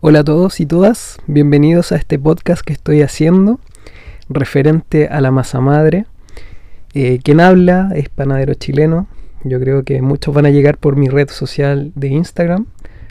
[0.00, 3.58] Hola a todos y todas, bienvenidos a este podcast que estoy haciendo
[4.28, 6.06] referente a la masa madre.
[6.94, 9.08] Eh, quien habla es panadero chileno.
[9.42, 12.66] Yo creo que muchos van a llegar por mi red social de Instagram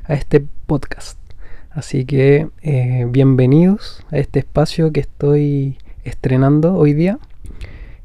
[0.05, 1.19] a este podcast.
[1.71, 7.19] Así que eh, bienvenidos a este espacio que estoy estrenando hoy día.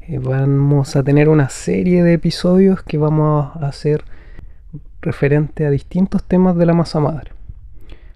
[0.01, 4.03] Eh, vamos a tener una serie de episodios que vamos a hacer
[5.01, 7.31] referente a distintos temas de la masa madre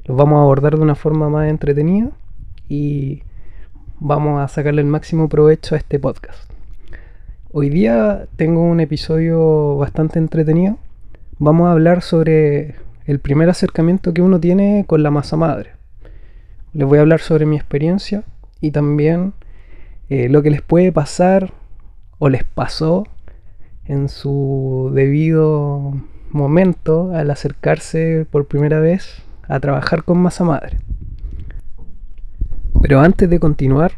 [0.06, 2.12] los vamos a abordar de una forma más entretenida
[2.70, 3.24] y
[4.00, 6.52] vamos a sacarle el máximo provecho a este podcast.
[7.52, 10.78] Hoy día tengo un episodio bastante entretenido.
[11.40, 15.72] Vamos a hablar sobre el primer acercamiento que uno tiene con la masa madre.
[16.74, 18.24] Les voy a hablar sobre mi experiencia
[18.62, 19.34] y también
[20.10, 21.54] eh, lo que les puede pasar
[22.20, 23.08] o les pasó
[23.86, 25.94] en su debido
[26.32, 30.78] momento al acercarse por primera vez a trabajar con masa madre.
[32.82, 33.94] Pero antes de continuar,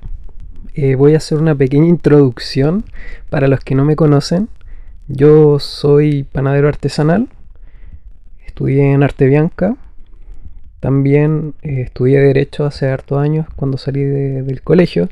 [0.73, 2.85] eh, voy a hacer una pequeña introducción
[3.29, 4.49] para los que no me conocen.
[5.07, 7.29] Yo soy panadero artesanal,
[8.45, 9.75] estudié en Arte Bianca,
[10.79, 15.09] también eh, estudié Derecho hace hartos años cuando salí del colegio,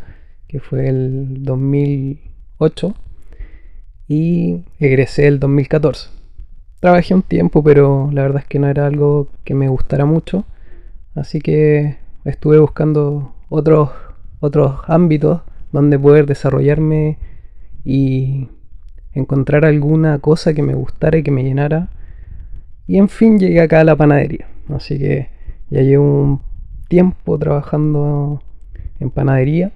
[0.48, 2.96] que fue el 2008,
[4.08, 6.16] y egresé el 2014
[6.86, 10.46] trabajé un tiempo, pero la verdad es que no era algo que me gustara mucho.
[11.16, 13.90] Así que estuve buscando otros,
[14.40, 17.18] otros ámbitos donde poder desarrollarme
[17.84, 18.50] y
[19.14, 21.90] encontrar alguna cosa que me gustara y que me llenara.
[22.86, 24.48] Y en fin llegué acá a la panadería.
[24.70, 25.30] Así que
[25.72, 26.42] ya llevo un
[26.88, 28.44] tiempo trabajando
[29.00, 29.72] en panadería.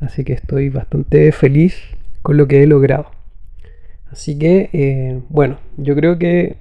[0.00, 1.76] Así que estoy bastante feliz
[2.22, 3.10] con lo que he logrado.
[4.10, 6.56] Así que, eh, bueno, yo creo que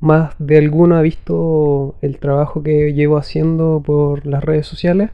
[0.00, 5.10] más de alguno ha visto el trabajo que llevo haciendo por las redes sociales,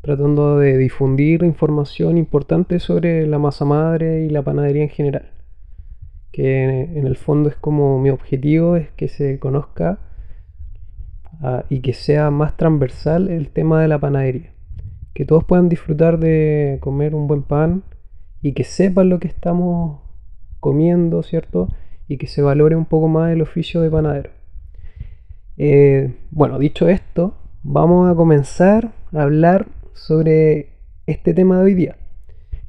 [0.00, 5.30] tratando de difundir información importante sobre la masa madre y la panadería en general.
[6.32, 9.98] Que en el fondo es como mi objetivo es que se conozca
[11.42, 14.55] ah, y que sea más transversal el tema de la panadería.
[15.16, 17.84] Que todos puedan disfrutar de comer un buen pan
[18.42, 20.00] y que sepan lo que estamos
[20.60, 21.68] comiendo, ¿cierto?
[22.06, 24.28] Y que se valore un poco más el oficio de panadero.
[25.56, 27.32] Eh, bueno, dicho esto,
[27.62, 30.74] vamos a comenzar a hablar sobre
[31.06, 31.96] este tema de hoy día,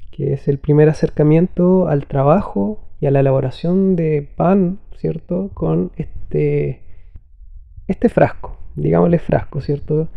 [0.10, 5.52] que es el primer acercamiento al trabajo y a la elaboración de pan, ¿cierto?
[5.54, 6.82] Con este,
[7.90, 10.08] este frasco, digámosle frasco, ¿cierto?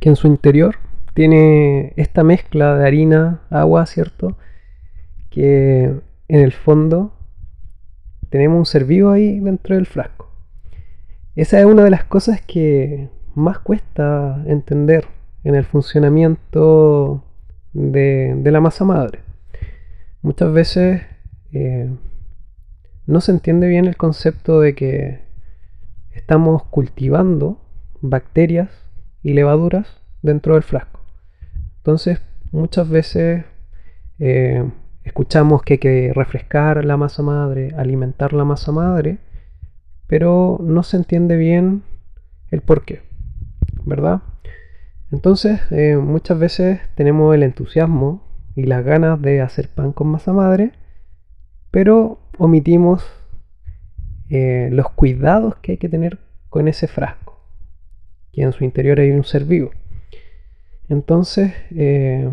[0.00, 4.36] Que en su interior tiene esta mezcla de harina, agua, ¿cierto?
[5.30, 5.84] Que
[6.28, 7.12] en el fondo
[8.30, 10.30] tenemos un ser vivo ahí dentro del frasco.
[11.36, 15.06] Esa es una de las cosas que más cuesta entender
[15.44, 17.24] en el funcionamiento
[17.72, 19.20] de, la masa madre.
[20.22, 21.02] Muchas veces
[21.52, 21.90] eh,
[23.06, 25.20] no se entiende bien el concepto de que
[26.12, 27.60] estamos cultivando
[28.00, 28.70] bacterias
[29.22, 30.99] y levaduras dentro del frasco.
[31.80, 32.20] Entonces,
[32.52, 33.44] muchas veces
[34.18, 34.64] eh,
[35.02, 39.18] Escuchamos que hay que refrescar la masa madre, alimentar la masa madre,
[40.06, 41.82] pero no se entiende bien
[42.50, 43.00] el por qué,
[43.84, 44.20] ¿verdad?
[45.10, 48.22] Entonces, eh, muchas veces tenemos el entusiasmo
[48.54, 50.72] y las ganas de hacer pan con masa madre,
[51.70, 53.02] pero omitimos
[54.28, 56.18] eh, los cuidados que hay que tener
[56.50, 57.40] con ese frasco,
[58.32, 59.70] que en su interior hay un ser vivo.
[60.90, 62.28] Entonces, eh,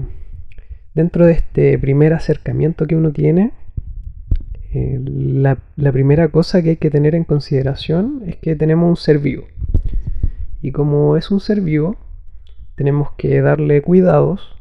[0.95, 3.53] dentro de este primer acercamiento que uno tiene,
[4.73, 5.59] eh, la,
[5.91, 9.45] primera cosa que hay que tener en consideración es que tenemos un ser vivo.
[10.59, 11.97] Y como es un ser vivo,
[12.75, 14.57] tenemos que darle cuidados.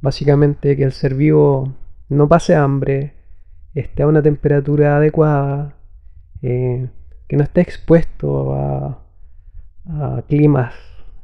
[0.00, 1.72] Básicamente que el ser vivo
[2.08, 3.12] no pase hambre,
[3.72, 5.76] esté a una temperatura adecuada,
[6.42, 6.88] eh,
[7.28, 8.98] que no esté expuesto a,
[10.28, 10.74] climas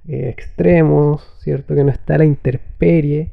[0.08, 1.75] eh, extremos, ¿cierto?
[1.75, 3.31] Que no esté a la intemperie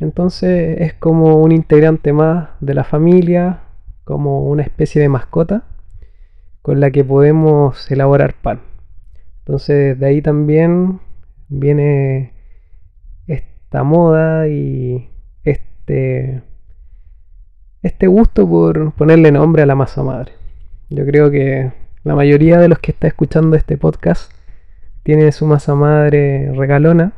[0.00, 3.60] entonces es como un integrante más de la familia,
[4.04, 5.64] como una especie de mascota
[6.62, 8.60] con la que podemos elaborar pan.
[9.40, 11.00] Entonces de ahí también
[11.48, 12.32] viene
[13.26, 15.08] esta moda y
[15.44, 16.42] este,
[17.82, 20.32] este gusto por ponerle nombre a la masa madre.
[20.90, 21.72] Yo creo que
[22.04, 24.30] la mayoría de los que está escuchando este podcast
[25.06, 27.12] tiene su masa madre regalona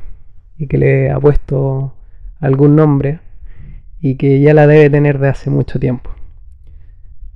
[0.58, 1.94] y que le ha puesto
[2.38, 3.20] algún nombre
[3.99, 6.11] y que ya la debe tener de hace mucho tiempo.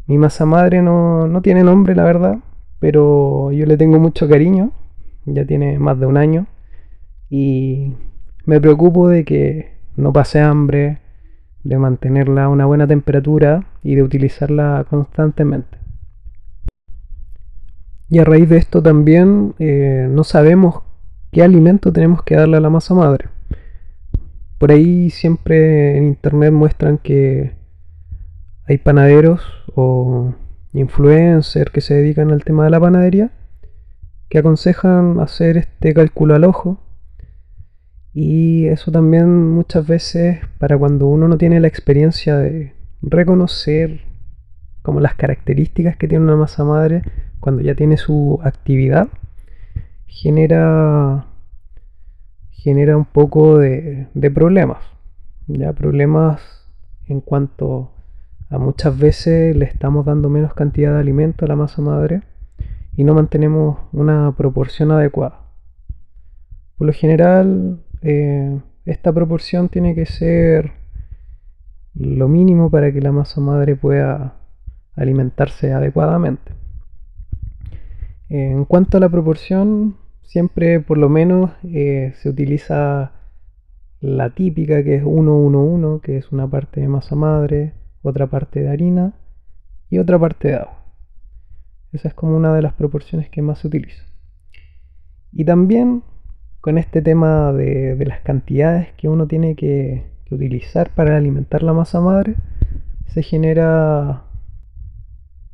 [0.07, 2.37] Mi masa madre no, no tiene nombre, la verdad,
[2.81, 4.73] pero yo le tengo mucho cariño,
[5.25, 6.47] ya tiene más de un año,
[7.31, 7.95] y
[8.45, 10.99] me preocupo de que no pase hambre,
[11.65, 15.79] de mantenerla a una buena temperatura y de utilizarla constantemente.
[18.13, 20.83] Y a raíz de esto también eh, no sabemos
[21.31, 23.31] qué alimento tenemos que darle a la masa madre.
[24.59, 27.55] Por ahí siempre en internet muestran que
[28.69, 29.41] hay panaderos
[29.75, 30.35] o
[30.75, 33.31] influencers que se dedican al tema de la panadería
[34.29, 36.83] que aconsejan hacer este cálculo al ojo
[38.13, 44.03] y eso también muchas veces para cuando uno no tiene la experiencia de reconocer
[44.83, 47.03] como las características que tiene una masa madre
[47.43, 49.09] cuando ya tiene su actividad,
[50.07, 51.27] genera,
[52.53, 54.79] genera un poco de, problemas.
[55.49, 56.41] Ya problemas
[57.09, 57.91] en cuanto
[58.49, 62.23] a muchas veces le estamos dando menos cantidad de alimento a la masa madre
[62.95, 65.41] y no mantenemos una proporción adecuada.
[66.79, 70.75] Por lo general, eh, esta proporción tiene que ser
[71.97, 74.37] lo mínimo para que la masa madre pueda
[74.95, 76.62] alimentarse adecuadamente.
[78.35, 83.13] En cuanto a la proporción, siempre por lo menos eh, se utiliza
[84.01, 88.71] la típica que es 1-1-1, que es una parte de masa madre, otra parte de
[88.71, 89.13] harina
[89.91, 90.83] y otra parte de agua.
[91.93, 94.03] Esa es como una de las proporciones que más se utiliza.
[95.31, 96.03] Y también
[96.63, 102.01] con este tema de, las cantidades que uno tiene que, utilizar para alimentar la masa
[102.01, 102.37] madre,
[103.09, 104.25] se genera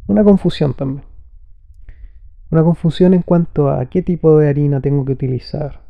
[0.07, 1.08] una confusión también.
[2.51, 5.83] Una confusión en cuanto a qué tipo de harina tengo que utilizar.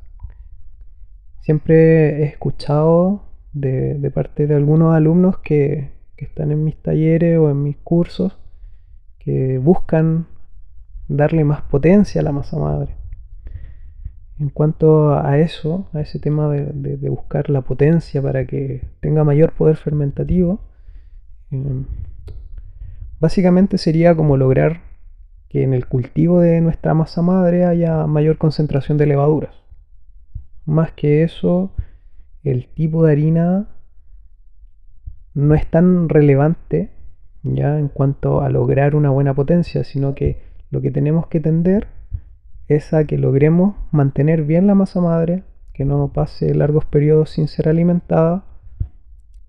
[1.40, 3.22] Siempre he escuchado
[3.52, 8.36] de, parte de algunos alumnos que, están en mis talleres o en mis cursos
[9.20, 10.26] que buscan
[11.06, 12.96] darle más potencia a la masa madre.
[14.40, 19.52] En cuanto a eso, a ese tema de, buscar la potencia para que tenga mayor
[19.52, 20.60] poder fermentativo,
[21.52, 21.84] em,
[23.20, 24.87] básicamente sería como lograr
[25.48, 29.54] que en el cultivo de nuestra masa madre haya mayor concentración de levaduras.
[30.66, 31.72] Más que eso,
[32.42, 33.68] el tipo de harina
[35.34, 36.90] no es tan relevante
[37.42, 41.88] ya en cuanto a lograr una buena potencia, sino que lo que tenemos que tender
[42.66, 47.48] es a que logremos mantener bien la masa madre, que no pase largos periodos sin
[47.48, 48.44] ser alimentada.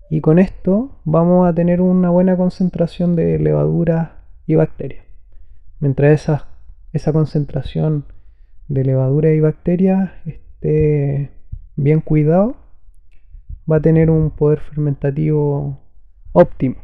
[0.08, 4.12] Y con esto vamos a tener una buena concentración de levaduras
[4.46, 5.09] y bacterias.
[5.80, 6.48] Mientras esa,
[6.92, 8.04] esa concentración
[8.68, 11.32] de levaduras y bacterias esté
[11.76, 12.56] bien cuidado,
[13.70, 15.80] va a tener un poder fermentativo
[16.32, 16.76] óptimo.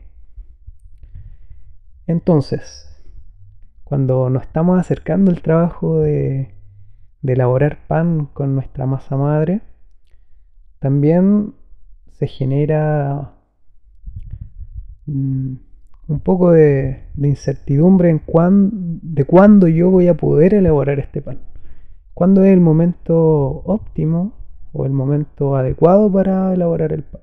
[2.06, 2.86] Entonces,
[3.84, 6.54] cuando nos estamos acercando al trabajo de,
[7.22, 9.60] elaborar pan con nuestra masa madre,
[10.78, 11.54] también
[12.12, 13.32] se genera
[15.06, 15.54] mm,
[16.08, 18.20] un poco de, incertidumbre en
[19.02, 21.38] de cuándo yo voy a poder elaborar este pan.
[22.14, 23.16] ¿Cuándo es el momento
[23.64, 24.32] óptimo
[24.72, 27.20] o el momento adecuado para elaborar el pan?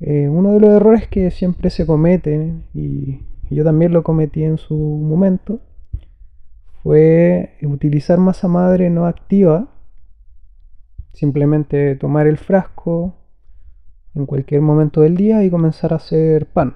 [0.00, 4.58] Eh, uno de los errores que siempre se cometen y yo también lo cometí en
[4.58, 5.60] su momento,
[6.82, 9.68] fue utilizar masa madre no activa,
[11.12, 13.14] simplemente tomar el frasco
[14.14, 16.74] en cualquier momento del día y comenzar a hacer pan.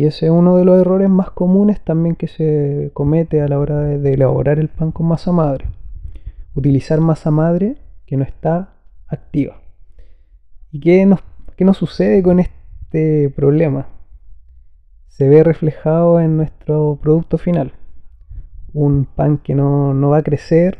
[0.00, 3.58] Y ese es uno de los errores más comunes también que se comete a la
[3.58, 5.66] hora de, elaborar el pan con masa madre.
[6.54, 7.76] Utilizar masa madre
[8.06, 8.70] que no está
[9.08, 9.60] activa.
[10.70, 11.20] ¿Y qué nos,
[11.54, 13.88] qué nos sucede con este problema?
[15.08, 17.74] se ve reflejado en nuestro producto final.
[18.72, 20.78] Un pan que no, va a crecer,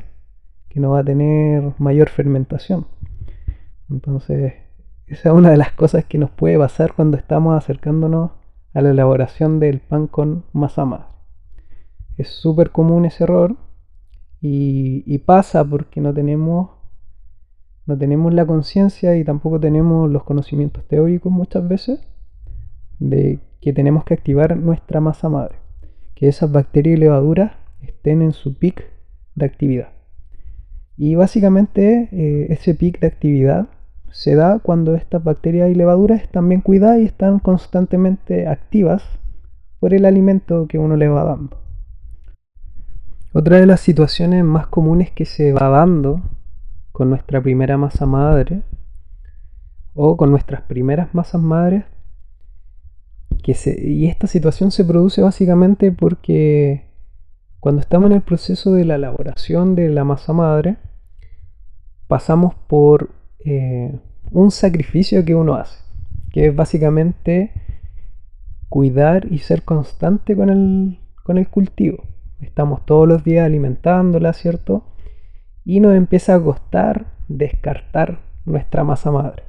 [0.70, 2.86] que no va a tener mayor fermentación.
[3.90, 4.54] Entonces,
[5.08, 8.39] esa es una de las cosas que nos puede pasar cuando estamos acercándonos
[8.74, 11.06] a la elaboración del pan con masa madre.
[12.16, 13.56] Es súper común ese error
[14.40, 16.70] y, pasa porque no tenemos,
[17.86, 22.00] no tenemos la conciencia y tampoco tenemos los conocimientos teóricos muchas veces
[22.98, 25.56] de que tenemos que activar nuestra masa madre,
[26.14, 28.84] que esas bacterias y levaduras estén en su pic
[29.34, 29.88] de actividad.
[30.96, 33.68] Y básicamente eh, ese pic de actividad
[34.11, 39.02] se da cuando estas bacterias y levaduras están bien cuidadas y están constantemente activas
[39.79, 41.59] por el alimento que uno le va dando.
[43.33, 46.21] Otra de las situaciones más comunes que se va dando
[46.90, 48.62] con nuestra primera masa madre
[49.95, 51.85] o con nuestras primeras masas madres.
[53.43, 56.90] Que y esta situación se produce básicamente porque
[57.61, 60.76] cuando estamos en el proceso de la elaboración de la masa madre,
[62.09, 63.92] pasamos por eh,
[64.30, 65.78] un sacrificio que uno hace,
[66.32, 67.52] que es básicamente
[68.68, 72.04] cuidar y ser constante con el, con el cultivo.
[72.40, 74.85] Estamos todos los días alimentándola, ¿cierto?
[75.64, 79.42] Y nos empieza a costar descartar nuestra masa madre.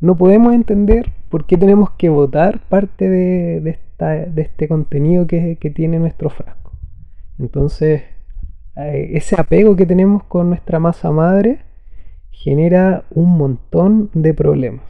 [0.00, 3.78] No podemos entender por qué tenemos que votar parte de,
[4.36, 6.72] este contenido que, que tiene nuestro frasco.
[7.38, 8.02] Entonces,
[8.76, 11.60] eh, ese apego que tenemos con nuestra masa madre
[12.42, 14.84] genera un montón de problemas.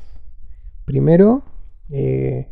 [0.87, 1.43] Primero,
[1.91, 2.49] eh,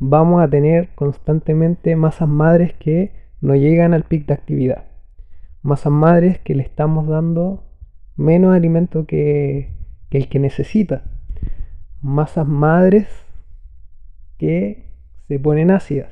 [0.00, 4.86] vamos a tener constantemente masas madres que no llegan al pic de actividad.
[5.62, 7.62] Masas madres que le estamos dando
[8.16, 9.70] menos alimento que,
[10.10, 11.04] el que necesita.
[12.02, 13.06] Masas madres
[14.36, 14.84] que
[15.28, 16.10] se ponen ácidas.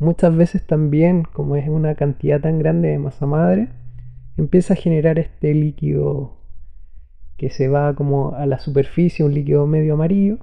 [0.00, 3.68] Muchas veces también, como es una cantidad tan grande de masa madre,
[4.36, 6.36] empieza a generar este líquido
[7.36, 10.38] que se va como a la superficie, un líquido medio amarillo,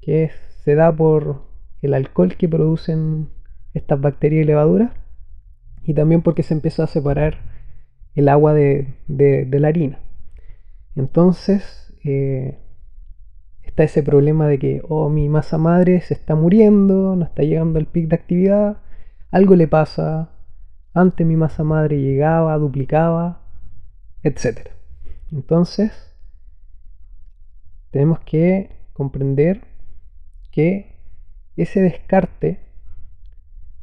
[0.00, 0.30] que
[0.64, 1.42] se da por
[1.82, 3.28] el alcohol que producen
[3.74, 4.92] estas bacterias y levaduras,
[5.84, 7.38] y también porque se empieza a separar
[8.14, 10.00] el agua de, la harina.
[10.96, 12.58] Entonces, eh,
[13.62, 17.78] está ese problema de que, oh, mi masa madre se está muriendo, no está llegando
[17.78, 18.78] al pic de actividad,
[19.30, 20.30] algo le pasa,
[20.94, 23.42] antes mi masa madre llegaba, duplicaba,
[24.24, 24.70] etc.
[25.30, 26.07] Entonces,
[27.90, 29.62] tenemos que comprender
[30.50, 30.96] que
[31.56, 32.60] ese descarte,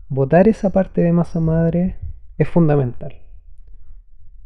[0.10, 1.98] botar esa parte de masa madre,
[2.38, 3.16] es fundamental.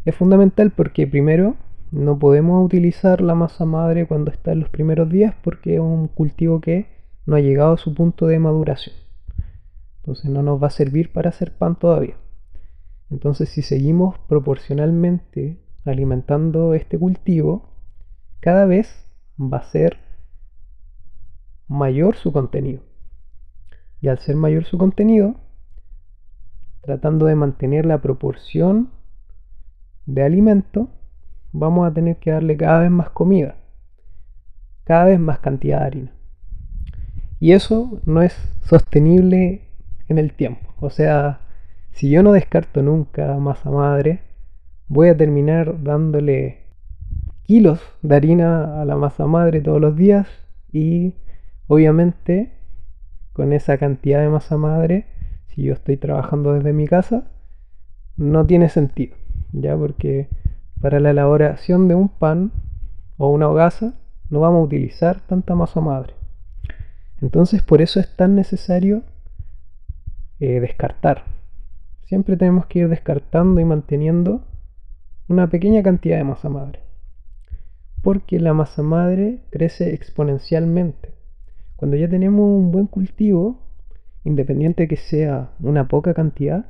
[0.05, 1.55] Es fundamental porque primero
[1.91, 6.07] no podemos utilizar la masa madre cuando está en los primeros días porque es un
[6.07, 6.87] cultivo que
[7.25, 8.95] no ha llegado a su punto de maduración.
[9.99, 12.15] Entonces no nos va a servir para hacer pan todavía.
[13.09, 17.69] Entonces si seguimos proporcionalmente alimentando este cultivo,
[18.39, 19.08] cada vez
[19.39, 19.97] va a ser
[21.67, 22.81] mayor su contenido.
[24.01, 25.35] Y al ser mayor su contenido,
[26.81, 28.89] tratando de mantener la proporción
[30.05, 30.89] de alimento,
[31.51, 33.55] vamos a tener que darle cada vez más comida,
[34.83, 36.11] cada vez más cantidad de harina.
[37.39, 39.69] Y eso no es sostenible
[40.07, 40.73] en el tiempo.
[40.79, 41.41] O sea,
[41.91, 44.21] si yo no descarto nunca masa madre,
[44.87, 46.58] voy a terminar dándole
[47.49, 50.27] kilos de harina a la masa madre todos los días
[50.71, 51.15] y
[51.65, 52.53] obviamente
[53.33, 55.07] con esa cantidad de masa madre,
[55.47, 57.23] si yo estoy trabajando desde mi casa,
[58.17, 59.15] no tiene sentido,
[59.51, 60.29] ya porque
[60.79, 62.51] para la elaboración de un pan
[63.17, 63.95] o una hogaza
[64.29, 66.13] no vamos a utilizar tanta masa madre.
[67.19, 69.01] Entonces por eso es tan necesario
[70.39, 71.23] eh, descartar.
[72.03, 74.43] Siempre tenemos que ir descartando y manteniendo
[75.27, 76.88] una pequeña cantidad de masa madre.
[78.01, 81.13] Porque la masa madre crece exponencialmente.
[81.75, 83.59] Cuando ya tenemos un buen cultivo,
[84.23, 86.65] independiente de que sea una poca cantidad,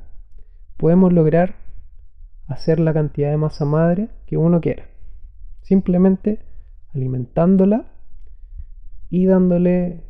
[0.76, 1.56] podemos lograr
[2.46, 4.84] hacer la cantidad de masa madre que uno quiera.
[5.62, 6.40] Simplemente
[6.94, 7.86] alimentándola
[9.08, 10.04] y dándole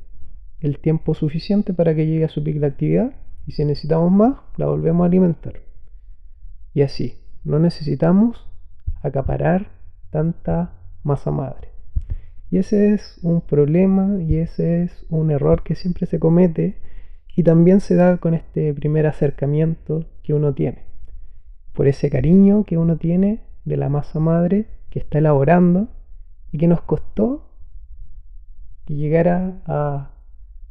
[0.61, 3.13] el tiempo suficiente para que llegue a su pico de actividad
[3.47, 5.61] y si necesitamos más, la volvemos a alimentar.
[6.73, 8.47] Y así, no necesitamos
[9.03, 9.71] acaparar
[10.11, 11.69] tanta masa madre.
[12.51, 16.77] Y ese es un problema y ese es un error que siempre se comete
[17.37, 20.85] y también se da con este primer acercamiento que uno tiene.
[21.73, 25.89] Por ese cariño que uno tiene de la masa madre que está elaborando
[26.51, 27.47] y que nos costó
[28.85, 30.11] que llegara a,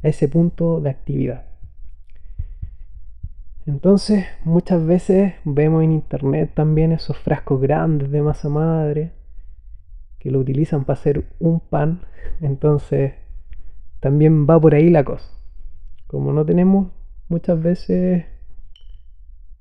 [0.01, 1.45] ese punto de actividad.
[3.65, 9.11] Entonces muchas veces vemos en internet también esos frascos grandes de masa madre
[10.19, 12.01] que lo utilizan para hacer un pan.
[12.41, 13.13] Entonces
[13.99, 15.29] también va por ahí la cosa.
[16.07, 16.91] Como no tenemos
[17.27, 18.25] muchas veces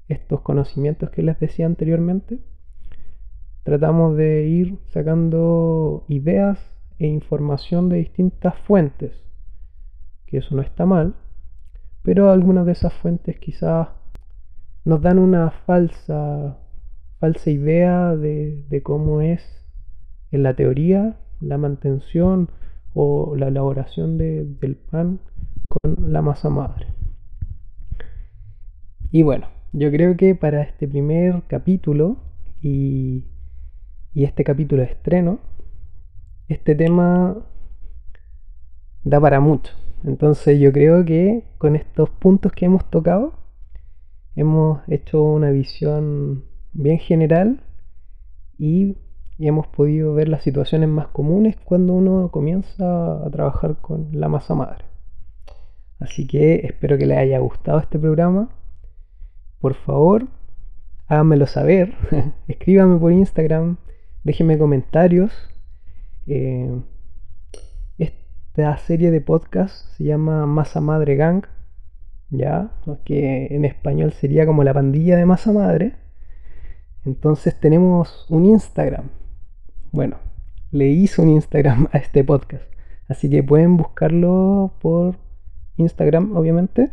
[0.08, 2.38] estos conocimientos que les decía anteriormente,
[3.62, 6.58] tratamos de ir sacando ideas
[6.98, 9.12] e información de distintas fuentes,
[10.26, 11.14] que eso no está mal,
[12.02, 13.88] pero algunas de esas fuentes quizás
[14.84, 16.58] nos dan una falsa,
[17.20, 19.57] falsa idea de, de cómo es
[20.30, 22.50] en la teoría la mantención
[22.94, 25.20] o la elaboración del pan
[25.68, 26.86] con la masa madre.
[29.10, 32.16] Y bueno, yo creo que para este primer capítulo
[32.60, 33.24] y,
[34.14, 35.38] y este capítulo de estreno,
[36.48, 37.36] este tema
[39.04, 39.72] da para mucho.
[40.04, 43.34] Entonces yo creo que con estos puntos que hemos tocado,
[44.36, 47.60] hemos hecho una visión bien general
[48.58, 48.96] y,
[49.46, 54.54] hemos podido ver las situaciones más comunes cuando uno comienza a trabajar con la masa
[54.54, 54.84] madre.
[56.00, 58.48] Así que espero que les haya gustado este programa.
[59.60, 60.26] Por favor,
[61.06, 61.94] háganmelo saber.
[62.48, 63.76] Escríbanme por Instagram.
[64.24, 65.32] Déjenme comentarios.
[66.26, 66.80] Eh,
[67.98, 71.44] esta serie de podcast se llama Masa Madre Gang.
[72.30, 72.70] Ya,
[73.04, 75.94] que en español sería como la pandilla de masa madre.
[77.04, 79.17] Entonces tenemos un Instagram.
[79.90, 80.18] Bueno,
[80.70, 82.64] le hice un Instagram a este podcast.
[83.08, 85.16] Así que pueden buscarlo por
[85.76, 86.90] Instagram, obviamente,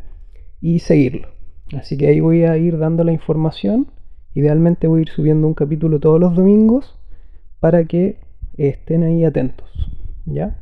[0.62, 1.30] y seguirlo.
[1.74, 3.88] Así que ahí voy a ir dando la información.
[4.34, 6.98] Idealmente voy a ir subiendo un capítulo todos los domingos
[7.60, 8.20] para que
[8.58, 9.70] estén ahí atentos.
[10.26, 10.58] ¿Ya?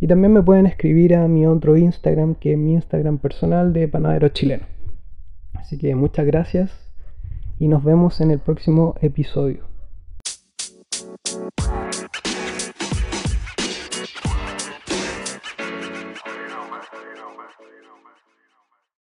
[0.00, 3.88] Y también me pueden escribir a mi otro Instagram, que es mi Instagram personal de
[3.88, 4.64] panadero chileno.
[5.54, 6.92] Así que muchas gracias
[7.58, 9.71] y nos vemos en el próximo episodio.